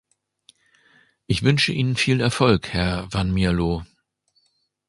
Ich 1.27 1.43
wünsche 1.43 1.73
Ihnen 1.73 1.95
viel 1.95 2.21
Erfolg, 2.21 2.69
Herr 2.73 3.07
Van 3.13 3.31
Mierlo. 3.31 3.83